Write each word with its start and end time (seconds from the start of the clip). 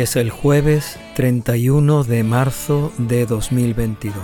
es 0.00 0.16
el 0.16 0.30
jueves 0.30 0.98
31 1.14 2.02
de 2.02 2.24
marzo 2.24 2.92
de 2.98 3.26
2022. 3.26 4.16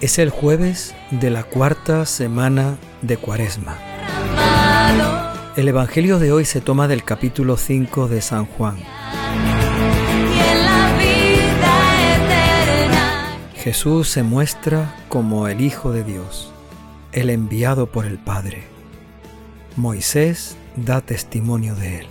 Es 0.00 0.18
el 0.18 0.30
jueves 0.30 0.94
de 1.10 1.30
la 1.30 1.42
cuarta 1.42 2.06
semana 2.06 2.78
de 3.02 3.18
Cuaresma. 3.18 3.76
El 5.56 5.68
Evangelio 5.68 6.18
de 6.18 6.32
hoy 6.32 6.46
se 6.46 6.62
toma 6.62 6.88
del 6.88 7.04
capítulo 7.04 7.58
5 7.58 8.08
de 8.08 8.22
San 8.22 8.46
Juan. 8.46 8.78
Jesús 13.56 14.08
se 14.08 14.22
muestra 14.22 14.96
como 15.10 15.48
el 15.48 15.60
Hijo 15.60 15.92
de 15.92 16.02
Dios, 16.02 16.50
el 17.12 17.28
enviado 17.28 17.86
por 17.86 18.06
el 18.06 18.18
Padre. 18.18 18.62
Moisés 19.76 20.56
da 20.76 21.02
testimonio 21.02 21.74
de 21.74 22.00
él. 22.00 22.06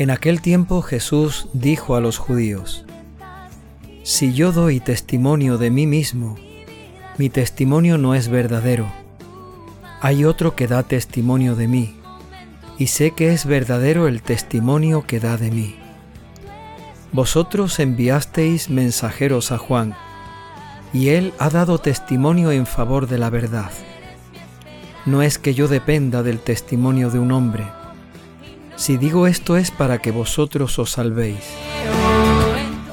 En 0.00 0.08
aquel 0.08 0.40
tiempo 0.40 0.80
Jesús 0.80 1.46
dijo 1.52 1.94
a 1.94 2.00
los 2.00 2.16
judíos, 2.16 2.86
Si 4.02 4.32
yo 4.32 4.50
doy 4.50 4.80
testimonio 4.80 5.58
de 5.58 5.70
mí 5.70 5.86
mismo, 5.86 6.38
mi 7.18 7.28
testimonio 7.28 7.98
no 7.98 8.14
es 8.14 8.28
verdadero. 8.28 8.90
Hay 10.00 10.24
otro 10.24 10.56
que 10.56 10.66
da 10.66 10.84
testimonio 10.84 11.54
de 11.54 11.68
mí, 11.68 11.96
y 12.78 12.86
sé 12.86 13.10
que 13.10 13.34
es 13.34 13.44
verdadero 13.44 14.08
el 14.08 14.22
testimonio 14.22 15.06
que 15.06 15.20
da 15.20 15.36
de 15.36 15.50
mí. 15.50 15.76
Vosotros 17.12 17.78
enviasteis 17.78 18.70
mensajeros 18.70 19.52
a 19.52 19.58
Juan, 19.58 19.94
y 20.94 21.10
él 21.10 21.34
ha 21.38 21.50
dado 21.50 21.76
testimonio 21.76 22.52
en 22.52 22.64
favor 22.64 23.06
de 23.06 23.18
la 23.18 23.28
verdad. 23.28 23.70
No 25.04 25.20
es 25.20 25.38
que 25.38 25.52
yo 25.52 25.68
dependa 25.68 26.22
del 26.22 26.38
testimonio 26.38 27.10
de 27.10 27.18
un 27.18 27.32
hombre, 27.32 27.66
si 28.80 28.96
digo 28.96 29.26
esto 29.26 29.58
es 29.58 29.70
para 29.70 29.98
que 29.98 30.10
vosotros 30.10 30.78
os 30.78 30.92
salvéis. 30.92 31.44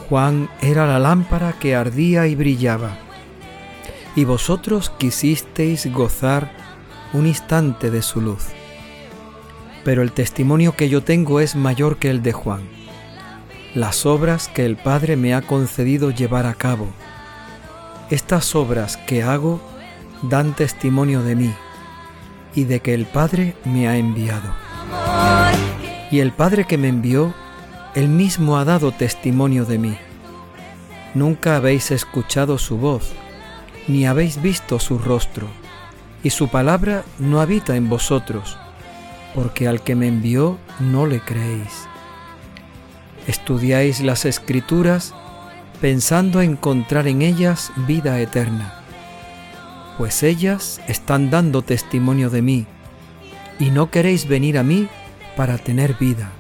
Juan 0.09 0.49
era 0.61 0.85
la 0.85 0.99
lámpara 0.99 1.53
que 1.53 1.77
ardía 1.77 2.27
y 2.27 2.35
brillaba, 2.35 2.97
y 4.13 4.25
vosotros 4.25 4.89
quisisteis 4.89 5.89
gozar 5.94 6.52
un 7.13 7.25
instante 7.25 7.89
de 7.89 8.02
su 8.02 8.19
luz. 8.19 8.47
Pero 9.85 10.02
el 10.02 10.11
testimonio 10.11 10.75
que 10.75 10.89
yo 10.89 11.03
tengo 11.03 11.39
es 11.39 11.55
mayor 11.55 11.95
que 11.95 12.09
el 12.09 12.22
de 12.22 12.33
Juan. 12.33 12.63
Las 13.73 14.05
obras 14.05 14.49
que 14.49 14.66
el 14.66 14.75
Padre 14.75 15.16
me 15.16 15.33
ha 15.33 15.41
concedido 15.41 16.11
llevar 16.11 16.47
a 16.47 16.55
cabo. 16.55 16.89
Estas 18.09 18.55
obras 18.55 18.97
que 18.97 19.23
hago 19.23 19.61
dan 20.22 20.53
testimonio 20.53 21.23
de 21.23 21.35
mí 21.38 21.53
y 22.55 22.66
de 22.66 22.81
que 22.81 22.94
el 22.94 23.05
Padre 23.05 23.55
me 23.63 23.88
ha 23.88 23.95
enviado. 23.95 24.67
Y 26.09 26.19
el 26.19 26.31
Padre 26.31 26.66
que 26.66 26.77
me 26.77 26.88
envió, 26.88 27.33
él 27.95 28.08
mismo 28.08 28.58
ha 28.58 28.66
dado 28.66 28.91
testimonio 28.91 29.66
de 29.66 29.77
mí. 29.77 29.97
Nunca 31.13 31.55
habéis 31.55 31.91
escuchado 31.91 32.58
su 32.58 32.77
voz, 32.77 33.11
ni 33.88 34.05
habéis 34.05 34.41
visto 34.41 34.79
su 34.79 35.00
rostro, 35.00 35.47
y 36.23 36.29
su 36.29 36.47
palabra 36.50 37.03
no 37.19 37.41
habita 37.41 37.75
en 37.75 37.90
vosotros, 37.90 38.57
porque 39.34 39.68
al 39.68 39.81
que 39.81 39.95
me 39.95 40.07
envió 40.07 40.57
no 40.79 41.07
le 41.07 41.19
creéis. 41.19 41.88
Estudiáis 43.28 44.01
las 44.01 44.25
escrituras 44.25 45.13
pensando 45.81 46.41
encontrar 46.41 47.07
en 47.07 47.22
ellas 47.22 47.72
vida 47.88 48.19
eterna, 48.19 48.74
pues 49.97 50.24
ellas 50.24 50.79
están 50.88 51.29
dando 51.29 51.63
testimonio 51.63 52.29
de 52.29 52.41
mí, 52.41 52.66
y 53.59 53.72
no 53.72 53.89
queréis 53.89 54.28
venir 54.28 54.57
a 54.57 54.63
mí 54.63 54.88
para 55.38 55.58
tener 55.58 55.94
vida. 55.94 56.31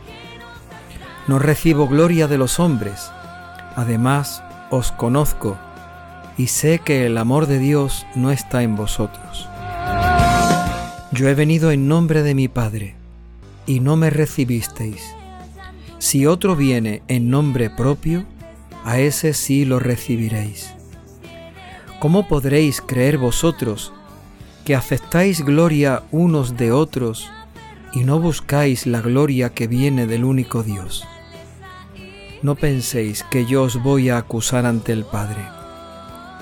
No 1.27 1.39
recibo 1.39 1.87
gloria 1.87 2.27
de 2.27 2.37
los 2.37 2.59
hombres, 2.59 3.11
además 3.75 4.43
os 4.69 4.91
conozco 4.91 5.57
y 6.37 6.47
sé 6.47 6.79
que 6.79 7.05
el 7.05 7.17
amor 7.17 7.47
de 7.47 7.59
Dios 7.59 8.05
no 8.15 8.31
está 8.31 8.63
en 8.63 8.75
vosotros. 8.75 9.47
Yo 11.11 11.29
he 11.29 11.35
venido 11.35 11.71
en 11.71 11.87
nombre 11.87 12.21
de 12.21 12.35
mi 12.35 12.47
Padre, 12.47 12.95
y 13.65 13.79
no 13.79 13.95
me 13.95 14.09
recibisteis. 14.09 15.13
Si 15.99 16.25
otro 16.25 16.55
viene 16.55 17.01
en 17.07 17.29
nombre 17.29 17.69
propio, 17.69 18.25
a 18.83 18.99
ese 18.99 19.33
sí 19.33 19.65
lo 19.65 19.79
recibiréis. 19.79 20.73
¿Cómo 21.99 22.27
podréis 22.27 22.81
creer 22.81 23.17
vosotros 23.17 23.93
que 24.63 24.75
aceptáis 24.75 25.43
gloria 25.43 26.03
unos 26.11 26.55
de 26.57 26.71
otros 26.71 27.31
y 27.97 28.03
no 28.03 28.19
buscáis 28.19 28.85
la 28.85 29.01
gloria 29.01 29.55
que 29.55 29.65
viene 29.65 30.05
del 30.05 30.23
único 30.23 30.61
Dios. 30.61 31.03
No 32.43 32.53
penséis 32.53 33.23
que 33.23 33.47
yo 33.47 33.63
os 33.63 33.81
voy 33.81 34.09
a 34.09 34.17
acusar 34.17 34.67
ante 34.67 34.91
el 34.91 35.03
Padre. 35.03 35.43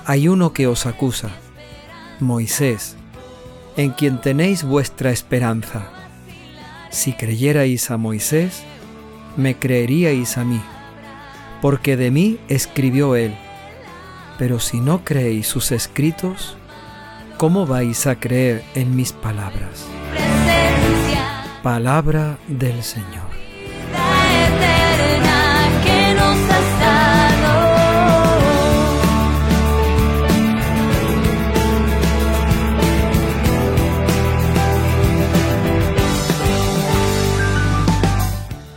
Hay 0.06 0.28
uno 0.28 0.52
que 0.52 0.68
os 0.68 0.86
acusa, 0.86 1.30
Moisés, 2.20 2.98
en 3.78 3.92
quien 3.92 4.20
tenéis 4.20 4.66
vuestra 4.66 5.12
esperanza. 5.12 5.88
Si 6.90 7.14
creyerais 7.14 7.90
a 7.90 7.96
Moisés, 7.96 8.62
me 9.38 9.56
creeríais 9.56 10.38
a 10.38 10.44
mí, 10.44 10.60
porque 11.62 11.96
de 11.96 12.12
mí 12.12 12.38
escribió 12.50 13.16
él. 13.16 13.34
Pero 14.38 14.60
si 14.60 14.82
no 14.82 15.06
creéis 15.06 15.48
sus 15.48 15.72
escritos, 15.72 16.58
¿cómo 17.38 17.66
vais 17.66 18.08
a 18.08 18.20
creer 18.20 18.62
en 18.76 18.94
mis 18.94 19.14
palabras? 19.14 19.88
Palabra 21.66 22.38
del 22.48 22.84
Señor. 22.84 23.26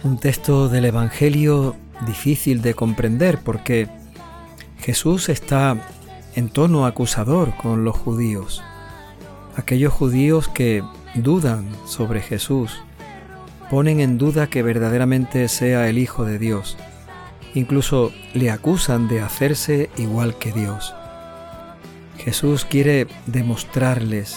Un 0.03 0.19
texto 0.19 0.71
del 0.71 0.87
Evangelio 0.87 1.77
difícil 2.07 2.63
de 2.63 2.73
comprender 2.73 3.39
porque 3.45 3.89
Jesús 4.79 5.29
está 5.29 5.77
en 6.35 6.49
tono 6.49 6.87
acusador 6.87 7.55
con 7.55 7.85
los 7.85 7.97
judíos, 7.97 8.63
aquellos 9.57 9.93
judíos 9.93 10.49
que 10.49 10.83
dudan 11.23 11.69
sobre 11.87 12.21
Jesús, 12.21 12.83
ponen 13.71 14.01
en 14.01 14.19
duda 14.19 14.49
que 14.49 14.63
verdaderamente 14.63 15.49
sea 15.49 15.89
el 15.89 15.99
Hijo 15.99 16.25
de 16.25 16.39
Dios, 16.39 16.77
incluso 17.55 18.13
le 18.35 18.51
acusan 18.51 19.09
de 19.09 19.21
hacerse 19.21 19.91
igual 19.97 20.37
que 20.39 20.53
Dios. 20.53 20.95
Jesús 22.19 22.65
quiere 22.65 23.07
demostrarles, 23.27 24.37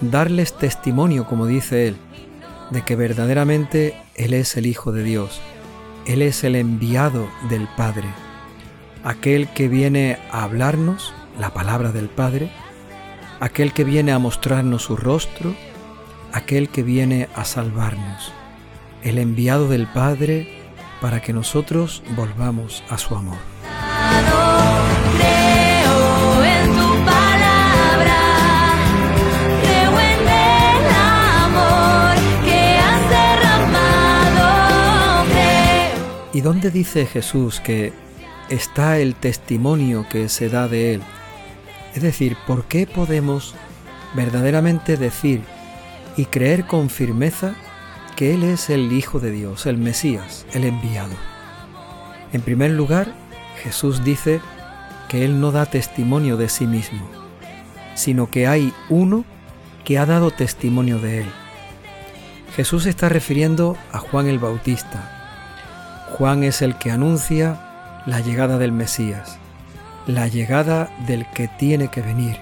darles 0.00 0.56
testimonio, 0.56 1.26
como 1.26 1.46
dice 1.46 1.88
Él, 1.88 1.96
de 2.70 2.82
que 2.82 2.96
verdaderamente 2.96 3.96
Él 4.14 4.34
es 4.34 4.56
el 4.56 4.66
Hijo 4.66 4.92
de 4.92 5.04
Dios, 5.04 5.40
Él 6.06 6.22
es 6.22 6.44
el 6.44 6.56
enviado 6.56 7.28
del 7.48 7.68
Padre, 7.76 8.08
aquel 9.04 9.48
que 9.48 9.68
viene 9.68 10.18
a 10.30 10.44
hablarnos 10.44 11.12
la 11.38 11.50
palabra 11.50 11.92
del 11.92 12.08
Padre, 12.08 12.50
aquel 13.40 13.72
que 13.72 13.84
viene 13.84 14.12
a 14.12 14.18
mostrarnos 14.18 14.82
su 14.82 14.96
rostro, 14.96 15.54
aquel 16.34 16.68
que 16.68 16.82
viene 16.82 17.28
a 17.36 17.44
salvarnos, 17.44 18.32
el 19.04 19.18
enviado 19.18 19.68
del 19.68 19.86
Padre 19.86 20.48
para 21.00 21.22
que 21.22 21.32
nosotros 21.32 22.02
volvamos 22.16 22.82
a 22.88 22.98
su 22.98 23.14
amor. 23.14 23.38
¿Y 36.32 36.40
dónde 36.40 36.72
dice 36.72 37.06
Jesús 37.06 37.60
que 37.60 37.92
está 38.48 38.98
el 38.98 39.14
testimonio 39.14 40.04
que 40.10 40.28
se 40.28 40.48
da 40.48 40.66
de 40.66 40.94
Él? 40.94 41.02
Es 41.94 42.02
decir, 42.02 42.36
¿por 42.44 42.64
qué 42.64 42.88
podemos 42.88 43.54
verdaderamente 44.16 44.96
decir 44.96 45.53
y 46.16 46.26
creer 46.26 46.66
con 46.66 46.90
firmeza 46.90 47.54
que 48.16 48.34
Él 48.34 48.44
es 48.44 48.70
el 48.70 48.92
Hijo 48.92 49.20
de 49.20 49.30
Dios, 49.30 49.66
el 49.66 49.78
Mesías, 49.78 50.46
el 50.52 50.64
enviado. 50.64 51.14
En 52.32 52.40
primer 52.40 52.70
lugar, 52.70 53.12
Jesús 53.62 54.04
dice 54.04 54.40
que 55.08 55.24
Él 55.24 55.40
no 55.40 55.52
da 55.52 55.66
testimonio 55.66 56.36
de 56.36 56.48
sí 56.48 56.66
mismo, 56.66 57.08
sino 57.94 58.30
que 58.30 58.46
hay 58.46 58.72
uno 58.88 59.24
que 59.84 59.98
ha 59.98 60.06
dado 60.06 60.30
testimonio 60.30 60.98
de 60.98 61.20
Él. 61.20 61.26
Jesús 62.54 62.86
está 62.86 63.08
refiriendo 63.08 63.76
a 63.92 63.98
Juan 63.98 64.28
el 64.28 64.38
Bautista. 64.38 65.10
Juan 66.12 66.44
es 66.44 66.62
el 66.62 66.76
que 66.76 66.92
anuncia 66.92 68.02
la 68.06 68.20
llegada 68.20 68.58
del 68.58 68.70
Mesías, 68.70 69.38
la 70.06 70.28
llegada 70.28 70.88
del 71.06 71.26
que 71.30 71.48
tiene 71.48 71.88
que 71.88 72.02
venir 72.02 72.38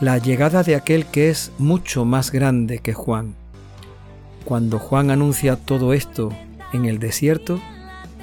la 0.00 0.18
llegada 0.18 0.62
de 0.62 0.74
aquel 0.74 1.06
que 1.06 1.30
es 1.30 1.52
mucho 1.58 2.04
más 2.04 2.32
grande 2.32 2.78
que 2.78 2.92
Juan. 2.92 3.34
cuando 4.44 4.78
Juan 4.78 5.10
anuncia 5.10 5.56
todo 5.56 5.94
esto 5.94 6.30
en 6.74 6.84
el 6.84 6.98
desierto, 6.98 7.60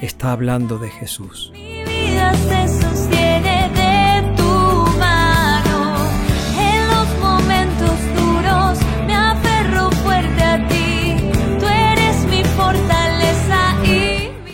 está 0.01 0.31
hablando 0.31 0.77
de 0.77 0.89
Jesús. 0.91 1.51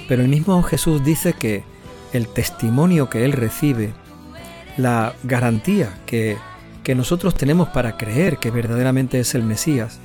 Pero 0.07 0.21
el 0.21 0.29
mismo 0.29 0.63
Jesús 0.63 1.03
dice 1.03 1.33
que 1.33 1.63
el 2.13 2.27
testimonio 2.27 3.09
que 3.09 3.25
Él 3.25 3.33
recibe, 3.33 3.93
la 4.77 5.13
garantía 5.23 5.89
que, 6.05 6.37
que 6.87 6.95
nosotros 6.95 7.35
tenemos 7.35 7.67
para 7.67 7.97
creer 7.97 8.37
que 8.37 8.49
verdaderamente 8.49 9.19
es 9.19 9.35
el 9.35 9.43
Mesías, 9.43 9.99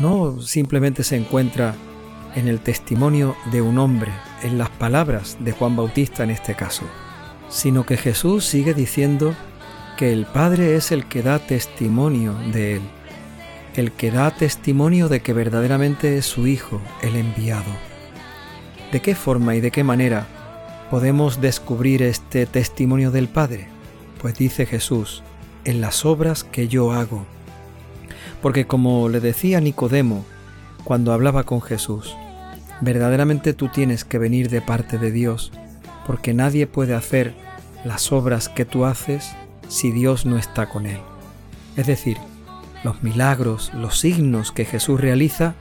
no 0.00 0.40
simplemente 0.42 1.04
se 1.04 1.14
encuentra 1.14 1.76
en 2.34 2.48
el 2.48 2.58
testimonio 2.58 3.36
de 3.52 3.62
un 3.62 3.78
hombre, 3.78 4.10
en 4.42 4.58
las 4.58 4.68
palabras 4.68 5.36
de 5.38 5.52
Juan 5.52 5.76
Bautista 5.76 6.24
en 6.24 6.30
este 6.30 6.56
caso, 6.56 6.82
sino 7.48 7.86
que 7.86 7.96
Jesús 7.96 8.44
sigue 8.44 8.74
diciendo 8.74 9.36
que 9.96 10.12
el 10.12 10.26
Padre 10.26 10.74
es 10.74 10.90
el 10.90 11.06
que 11.06 11.22
da 11.22 11.38
testimonio 11.38 12.34
de 12.52 12.78
Él, 12.78 12.82
el 13.76 13.92
que 13.92 14.10
da 14.10 14.32
testimonio 14.32 15.08
de 15.08 15.20
que 15.20 15.32
verdaderamente 15.32 16.18
es 16.18 16.26
su 16.26 16.48
Hijo, 16.48 16.80
el 17.02 17.14
enviado. 17.14 17.70
¿De 18.90 19.00
qué 19.00 19.14
forma 19.14 19.54
y 19.54 19.60
de 19.60 19.70
qué 19.70 19.84
manera 19.84 20.26
podemos 20.90 21.40
descubrir 21.40 22.02
este 22.02 22.46
testimonio 22.46 23.12
del 23.12 23.28
Padre? 23.28 23.68
Pues 24.20 24.34
dice 24.34 24.66
Jesús, 24.66 25.22
en 25.64 25.80
las 25.80 26.04
obras 26.04 26.44
que 26.44 26.68
yo 26.68 26.92
hago. 26.92 27.26
Porque 28.40 28.66
como 28.66 29.08
le 29.08 29.20
decía 29.20 29.60
Nicodemo 29.60 30.24
cuando 30.84 31.12
hablaba 31.12 31.44
con 31.44 31.62
Jesús, 31.62 32.16
verdaderamente 32.80 33.54
tú 33.54 33.68
tienes 33.68 34.04
que 34.04 34.18
venir 34.18 34.50
de 34.50 34.60
parte 34.60 34.98
de 34.98 35.12
Dios, 35.12 35.52
porque 36.06 36.34
nadie 36.34 36.66
puede 36.66 36.94
hacer 36.94 37.34
las 37.84 38.12
obras 38.12 38.48
que 38.48 38.64
tú 38.64 38.84
haces 38.84 39.32
si 39.68 39.92
Dios 39.92 40.26
no 40.26 40.36
está 40.36 40.68
con 40.68 40.86
él. 40.86 40.98
Es 41.76 41.86
decir, 41.86 42.16
los 42.84 43.02
milagros, 43.02 43.72
los 43.74 43.98
signos 43.98 44.50
que 44.50 44.64
Jesús 44.64 45.00
realiza 45.00 45.54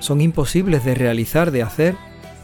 son 0.00 0.20
imposibles 0.20 0.84
de 0.84 0.94
realizar, 0.94 1.50
de 1.50 1.62
hacer, 1.62 1.96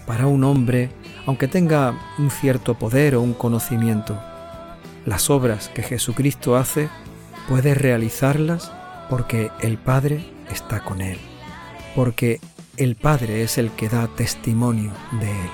para 0.06 0.26
un 0.26 0.44
hombre, 0.44 0.91
aunque 1.26 1.49
tenga 1.49 1.94
un 2.19 2.31
cierto 2.31 2.75
poder 2.75 3.14
o 3.17 3.23
un 3.23 3.35
conocimiento. 3.35 4.20
Las 5.06 5.28
obras 5.28 5.68
que 5.68 5.82
Jesucristo 5.82 6.56
hace 6.56 6.88
puede 7.48 7.74
realizarlas 7.74 8.72
porque 9.10 9.50
el 9.60 9.76
Padre 9.76 10.24
está 10.50 10.80
con 10.80 11.02
él, 11.02 11.18
porque 11.94 12.40
el 12.78 12.96
Padre 12.96 13.42
es 13.42 13.58
el 13.58 13.70
que 13.70 13.90
da 13.90 14.08
testimonio 14.08 14.92
de 15.20 15.30
él. 15.30 15.50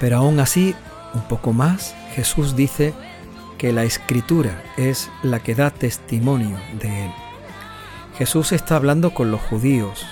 Pero 0.00 0.18
aún 0.18 0.38
así, 0.38 0.76
un 1.12 1.22
poco 1.22 1.52
más, 1.52 1.96
Jesús 2.14 2.54
dice 2.54 2.94
que 3.58 3.72
la 3.72 3.84
escritura 3.84 4.62
es 4.76 5.10
la 5.22 5.40
que 5.40 5.54
da 5.54 5.70
testimonio 5.70 6.56
de 6.80 7.06
Él. 7.06 7.10
Jesús 8.16 8.52
está 8.52 8.76
hablando 8.76 9.12
con 9.12 9.30
los 9.30 9.40
judíos. 9.40 10.06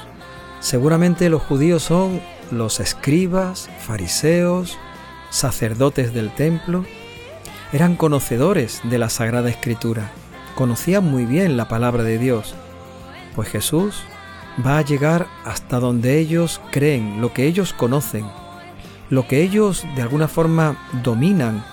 Seguramente 0.61 1.31
los 1.31 1.43
judíos 1.43 1.85
son 1.85 2.21
los 2.51 2.81
escribas, 2.81 3.71
fariseos, 3.81 4.79
sacerdotes 5.31 6.13
del 6.13 6.35
templo. 6.35 6.85
Eran 7.73 7.97
conocedores 7.97 8.81
de 8.85 8.99
la 8.99 9.09
Sagrada 9.09 9.49
Escritura, 9.49 10.11
conocían 10.55 11.05
muy 11.05 11.25
bien 11.25 11.57
la 11.57 11.69
palabra 11.69 12.03
de 12.03 12.19
Dios, 12.19 12.55
pues 13.35 13.49
Jesús 13.49 14.03
va 14.65 14.79
a 14.79 14.83
llegar 14.83 15.27
hasta 15.45 15.81
donde 15.81 16.19
ellos 16.19 16.61
creen, 16.71 17.21
lo 17.21 17.33
que 17.33 17.47
ellos 17.47 17.73
conocen, 17.73 18.25
lo 19.11 19.27
que 19.27 19.43
ellos 19.43 19.85
de 19.95 20.03
alguna 20.03 20.29
forma 20.29 20.77
dominan 21.03 21.65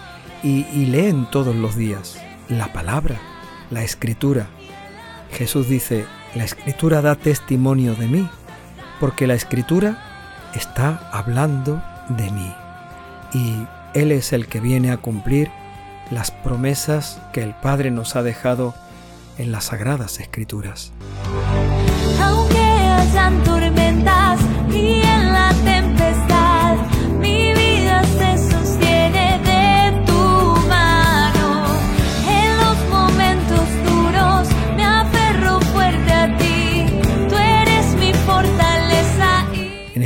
y, 0.43 0.85
leen 0.85 1.25
todos 1.25 1.55
los 1.55 1.75
días, 1.75 2.19
la 2.49 2.73
palabra, 2.73 3.19
la 3.69 3.83
escritura. 3.83 4.47
Jesús 5.31 5.69
dice, 5.69 6.05
la 6.35 6.43
escritura 6.43 7.01
da 7.01 7.15
testimonio 7.15 7.95
de 7.95 8.07
mí, 8.07 8.29
porque 8.99 9.25
la 9.25 9.35
escritura 9.35 10.51
está 10.53 11.09
hablando 11.11 11.81
de 12.09 12.29
mí. 12.31 12.53
Y 13.33 13.65
Él 13.93 14.11
es 14.11 14.33
el 14.33 14.47
que 14.47 14.59
viene 14.59 14.91
a 14.91 14.97
cumplir 14.97 15.49
las 16.11 16.31
promesas 16.31 17.21
que 17.31 17.41
el 17.41 17.55
Padre 17.55 17.89
nos 17.89 18.15
ha 18.15 18.23
dejado 18.23 18.75
en 19.37 19.51
las 19.51 19.65
sagradas 19.65 20.19
escrituras. 20.19 20.91
Aunque 22.21 22.59
hayan 22.59 23.43
tormentas 23.43 24.39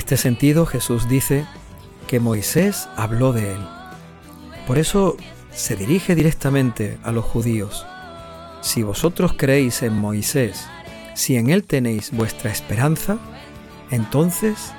este 0.07 0.15
sentido 0.15 0.65
Jesús 0.65 1.09
dice 1.09 1.45
que 2.07 2.21
Moisés 2.21 2.87
habló 2.95 3.33
de 3.33 3.51
él. 3.51 3.59
Por 4.65 4.77
eso 4.77 5.17
se 5.51 5.75
dirige 5.75 6.15
directamente 6.15 6.97
a 7.03 7.11
los 7.11 7.25
judíos. 7.25 7.85
Si 8.61 8.83
vosotros 8.83 9.33
creéis 9.35 9.83
en 9.83 9.97
Moisés, 9.97 10.65
si 11.13 11.35
en 11.35 11.49
él 11.49 11.65
tenéis 11.65 12.11
vuestra 12.11 12.49
esperanza, 12.49 13.17
entonces 13.91 14.71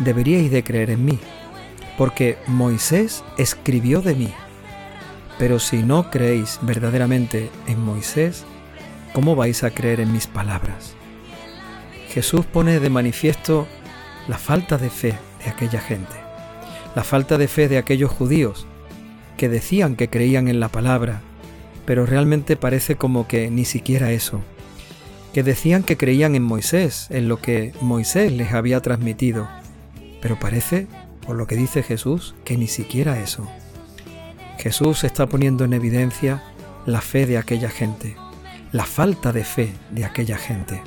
deberíais 0.00 0.50
de 0.50 0.64
creer 0.64 0.90
en 0.90 1.04
mí, 1.04 1.20
porque 1.96 2.36
Moisés 2.48 3.22
escribió 3.38 4.00
de 4.00 4.16
mí. 4.16 4.34
Pero 5.38 5.60
si 5.60 5.84
no 5.84 6.10
creéis 6.10 6.58
verdaderamente 6.62 7.48
en 7.68 7.78
Moisés, 7.78 8.44
¿cómo 9.12 9.36
vais 9.36 9.62
a 9.62 9.70
creer 9.70 10.00
en 10.00 10.12
mis 10.12 10.26
palabras? 10.26 10.96
Jesús 12.08 12.44
pone 12.44 12.80
de 12.80 12.90
manifiesto 12.90 13.68
la 14.28 14.38
falta 14.38 14.78
de 14.78 14.90
fe 14.90 15.14
de 15.44 15.50
aquella 15.50 15.80
gente, 15.80 16.14
la 16.94 17.04
falta 17.04 17.38
de 17.38 17.48
fe 17.48 17.68
de 17.68 17.78
aquellos 17.78 18.10
judíos 18.10 18.66
que 19.36 19.48
decían 19.48 19.96
que 19.96 20.08
creían 20.08 20.48
en 20.48 20.60
la 20.60 20.68
palabra, 20.68 21.20
pero 21.84 22.06
realmente 22.06 22.56
parece 22.56 22.96
como 22.96 23.26
que 23.26 23.50
ni 23.50 23.64
siquiera 23.64 24.12
eso, 24.12 24.40
que 25.32 25.42
decían 25.42 25.82
que 25.82 25.96
creían 25.96 26.34
en 26.34 26.42
Moisés, 26.42 27.08
en 27.10 27.28
lo 27.28 27.38
que 27.38 27.72
Moisés 27.80 28.32
les 28.32 28.52
había 28.52 28.80
transmitido, 28.80 29.48
pero 30.22 30.38
parece, 30.38 30.86
por 31.26 31.36
lo 31.36 31.46
que 31.46 31.56
dice 31.56 31.82
Jesús, 31.82 32.34
que 32.44 32.56
ni 32.56 32.68
siquiera 32.68 33.20
eso. 33.20 33.50
Jesús 34.58 35.04
está 35.04 35.26
poniendo 35.26 35.64
en 35.64 35.72
evidencia 35.72 36.42
la 36.86 37.00
fe 37.00 37.26
de 37.26 37.36
aquella 37.36 37.68
gente, 37.68 38.16
la 38.72 38.84
falta 38.84 39.32
de 39.32 39.44
fe 39.44 39.72
de 39.90 40.04
aquella 40.04 40.38
gente, 40.38 40.80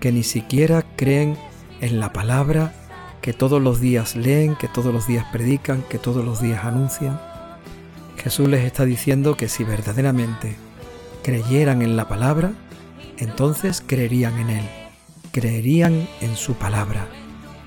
que 0.00 0.12
ni 0.12 0.24
siquiera 0.24 0.84
creen 0.96 1.38
en 1.80 2.00
la 2.00 2.12
palabra 2.12 2.72
que 3.20 3.32
todos 3.32 3.60
los 3.60 3.80
días 3.80 4.16
leen, 4.16 4.56
que 4.56 4.68
todos 4.68 4.92
los 4.92 5.06
días 5.06 5.26
predican, 5.32 5.82
que 5.82 5.98
todos 5.98 6.24
los 6.24 6.40
días 6.40 6.64
anuncian. 6.64 7.20
Jesús 8.16 8.48
les 8.48 8.64
está 8.64 8.84
diciendo 8.84 9.36
que 9.36 9.48
si 9.48 9.64
verdaderamente 9.64 10.56
creyeran 11.22 11.82
en 11.82 11.96
la 11.96 12.08
palabra, 12.08 12.52
entonces 13.18 13.82
creerían 13.84 14.38
en 14.38 14.50
Él, 14.50 14.68
creerían 15.32 16.08
en 16.20 16.36
su 16.36 16.54
palabra, 16.54 17.06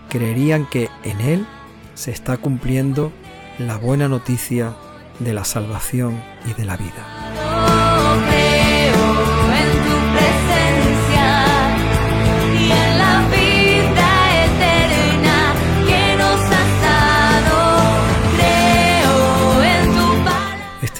creerían 0.09 0.67
que 0.69 0.89
en 1.03 1.21
Él 1.21 1.45
se 1.93 2.11
está 2.11 2.37
cumpliendo 2.37 3.11
la 3.59 3.77
buena 3.77 4.07
noticia 4.07 4.73
de 5.19 5.33
la 5.33 5.45
salvación 5.45 6.21
y 6.45 6.53
de 6.53 6.65
la 6.65 6.77
vida. 6.77 7.20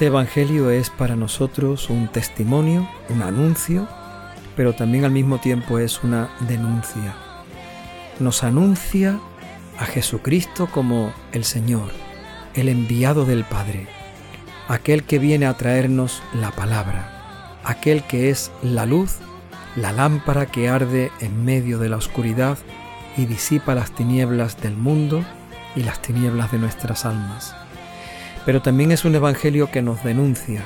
Este 0.02 0.08
Evangelio 0.08 0.68
es 0.70 0.90
para 0.90 1.14
nosotros 1.14 1.88
un 1.88 2.08
testimonio, 2.08 2.90
un 3.08 3.22
anuncio, 3.22 3.86
pero 4.56 4.72
también 4.72 5.04
al 5.04 5.12
mismo 5.12 5.38
tiempo 5.38 5.78
es 5.78 6.02
una 6.02 6.28
denuncia. 6.40 7.14
Nos 8.18 8.42
anuncia 8.42 9.20
a 9.78 9.84
Jesucristo 9.84 10.66
como 10.66 11.12
el 11.30 11.44
Señor, 11.44 11.92
el 12.54 12.68
enviado 12.68 13.24
del 13.24 13.44
Padre, 13.44 13.86
aquel 14.66 15.04
que 15.04 15.20
viene 15.20 15.46
a 15.46 15.56
traernos 15.56 16.20
la 16.34 16.50
palabra, 16.50 17.60
aquel 17.62 18.02
que 18.02 18.28
es 18.28 18.50
la 18.60 18.86
luz, 18.86 19.18
la 19.76 19.92
lámpara 19.92 20.46
que 20.46 20.68
arde 20.68 21.12
en 21.20 21.44
medio 21.44 21.78
de 21.78 21.90
la 21.90 21.98
oscuridad 21.98 22.58
y 23.16 23.26
disipa 23.26 23.76
las 23.76 23.92
tinieblas 23.92 24.60
del 24.60 24.76
mundo 24.76 25.24
y 25.76 25.84
las 25.84 26.02
tinieblas 26.02 26.50
de 26.50 26.58
nuestras 26.58 27.04
almas. 27.04 27.54
Pero 28.44 28.62
también 28.62 28.90
es 28.92 29.04
un 29.04 29.14
Evangelio 29.14 29.70
que 29.70 29.82
nos 29.82 30.02
denuncia, 30.02 30.64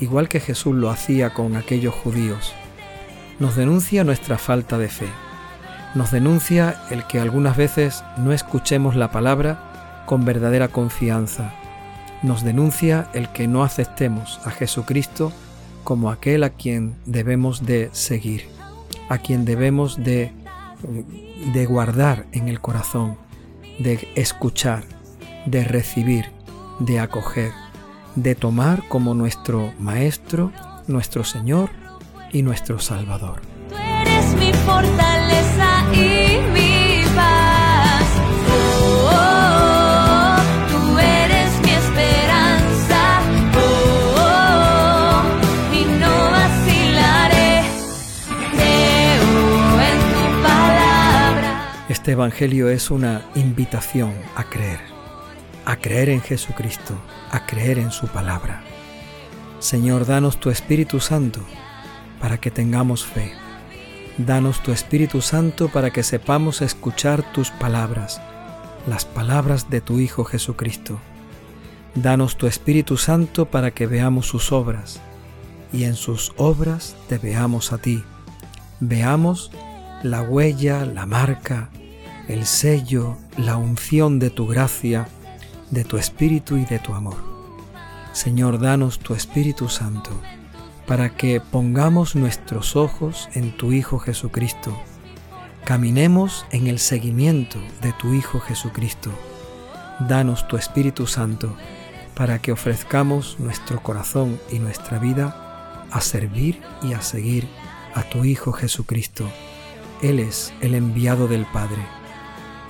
igual 0.00 0.28
que 0.28 0.40
Jesús 0.40 0.74
lo 0.74 0.90
hacía 0.90 1.32
con 1.32 1.56
aquellos 1.56 1.94
judíos. 1.94 2.52
Nos 3.38 3.56
denuncia 3.56 4.04
nuestra 4.04 4.38
falta 4.38 4.78
de 4.78 4.88
fe. 4.88 5.08
Nos 5.94 6.10
denuncia 6.10 6.82
el 6.90 7.06
que 7.06 7.20
algunas 7.20 7.56
veces 7.56 8.04
no 8.18 8.32
escuchemos 8.32 8.96
la 8.96 9.10
palabra 9.10 10.04
con 10.06 10.24
verdadera 10.24 10.68
confianza. 10.68 11.54
Nos 12.22 12.42
denuncia 12.42 13.08
el 13.14 13.28
que 13.30 13.48
no 13.48 13.64
aceptemos 13.64 14.40
a 14.44 14.50
Jesucristo 14.50 15.32
como 15.84 16.10
aquel 16.10 16.44
a 16.44 16.50
quien 16.50 16.96
debemos 17.06 17.64
de 17.64 17.90
seguir, 17.92 18.46
a 19.08 19.18
quien 19.18 19.44
debemos 19.44 20.02
de, 20.02 20.32
de 21.52 21.66
guardar 21.66 22.26
en 22.32 22.48
el 22.48 22.60
corazón, 22.60 23.16
de 23.78 24.08
escuchar, 24.16 24.84
de 25.46 25.64
recibir, 25.64 26.35
de 26.78 26.98
acoger, 27.00 27.52
de 28.14 28.34
tomar 28.34 28.86
como 28.88 29.14
nuestro 29.14 29.72
Maestro, 29.78 30.52
nuestro 30.86 31.24
Señor 31.24 31.70
y 32.32 32.42
nuestro 32.42 32.78
Salvador. 32.78 33.40
Tú 33.68 33.76
eres 33.76 34.34
mi 34.36 34.52
fortaleza 34.52 35.84
y 35.92 36.38
mi 36.52 37.04
paz. 37.14 38.04
Oh, 38.48 39.08
oh, 39.10 39.10
oh, 39.12 40.36
tú 40.70 40.98
eres 40.98 41.60
mi 41.62 41.70
esperanza. 41.70 43.20
Oh, 43.54 44.14
oh, 44.16 45.22
oh, 45.22 45.74
y 45.74 45.84
no 45.98 46.30
vacilaré. 46.30 47.62
Creo 48.52 49.80
en 49.80 49.98
tu 50.12 50.42
palabra. 50.42 51.84
Este 51.88 52.12
Evangelio 52.12 52.68
es 52.68 52.90
una 52.90 53.22
invitación 53.34 54.12
a 54.36 54.44
creer, 54.44 54.80
a 55.66 55.76
creer 55.76 56.08
en 56.08 56.22
Jesucristo, 56.22 56.94
a 57.30 57.44
creer 57.44 57.78
en 57.78 57.90
su 57.90 58.06
palabra. 58.06 58.62
Señor, 59.58 60.06
danos 60.06 60.38
tu 60.38 60.48
Espíritu 60.50 61.00
Santo 61.00 61.40
para 62.20 62.38
que 62.38 62.50
tengamos 62.50 63.04
fe. 63.04 63.32
Danos 64.16 64.62
tu 64.62 64.72
Espíritu 64.72 65.20
Santo 65.20 65.68
para 65.68 65.90
que 65.90 66.02
sepamos 66.02 66.62
escuchar 66.62 67.22
tus 67.32 67.50
palabras, 67.50 68.22
las 68.86 69.04
palabras 69.04 69.68
de 69.68 69.80
tu 69.80 69.98
Hijo 69.98 70.24
Jesucristo. 70.24 71.00
Danos 71.96 72.36
tu 72.36 72.46
Espíritu 72.46 72.96
Santo 72.96 73.46
para 73.46 73.72
que 73.72 73.86
veamos 73.86 74.26
sus 74.26 74.52
obras 74.52 75.00
y 75.72 75.84
en 75.84 75.94
sus 75.94 76.32
obras 76.36 76.96
te 77.08 77.18
veamos 77.18 77.72
a 77.72 77.78
ti. 77.78 78.04
Veamos 78.78 79.50
la 80.02 80.22
huella, 80.22 80.86
la 80.86 81.06
marca, 81.06 81.70
el 82.28 82.46
sello, 82.46 83.16
la 83.36 83.56
unción 83.56 84.18
de 84.18 84.30
tu 84.30 84.46
gracia, 84.46 85.08
de 85.70 85.84
tu 85.84 85.96
Espíritu 85.96 86.56
y 86.56 86.64
de 86.64 86.78
tu 86.78 86.94
amor. 86.94 87.16
Señor, 88.12 88.58
danos 88.60 88.98
tu 88.98 89.14
Espíritu 89.14 89.68
Santo 89.68 90.10
para 90.86 91.10
que 91.10 91.40
pongamos 91.40 92.14
nuestros 92.14 92.76
ojos 92.76 93.28
en 93.34 93.56
tu 93.56 93.72
Hijo 93.72 93.98
Jesucristo. 93.98 94.76
Caminemos 95.64 96.46
en 96.52 96.68
el 96.68 96.78
seguimiento 96.78 97.58
de 97.82 97.92
tu 97.92 98.14
Hijo 98.14 98.40
Jesucristo. 98.40 99.10
Danos 99.98 100.46
tu 100.46 100.56
Espíritu 100.56 101.06
Santo 101.06 101.56
para 102.14 102.38
que 102.38 102.52
ofrezcamos 102.52 103.38
nuestro 103.40 103.82
corazón 103.82 104.40
y 104.50 104.60
nuestra 104.60 104.98
vida 104.98 105.84
a 105.90 106.00
servir 106.00 106.62
y 106.82 106.92
a 106.92 107.02
seguir 107.02 107.48
a 107.94 108.02
tu 108.04 108.24
Hijo 108.24 108.52
Jesucristo. 108.52 109.28
Él 110.02 110.20
es 110.20 110.52
el 110.60 110.74
enviado 110.74 111.26
del 111.26 111.46
Padre. 111.46 111.84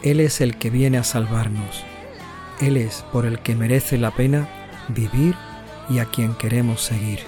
Él 0.03 0.21
es 0.21 0.41
el 0.41 0.57
que 0.57 0.71
viene 0.71 0.99
a 0.99 1.05
salvarnos. 1.05 1.85
Él 2.61 2.77
es 2.77 3.05
por 3.13 3.27
el 3.27 3.41
que 3.41 3.55
merece 3.55 3.99
la 3.99 4.11
pena 4.11 4.49
vivir 4.89 5.35
y 5.89 5.99
a 5.99 6.07
quien 6.07 6.35
queremos 6.35 6.81
seguir. 6.81 7.21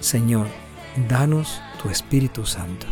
Señor, 0.00 0.46
danos 1.08 1.60
tu 1.82 1.88
Espíritu 1.88 2.44
Santo. 2.44 2.86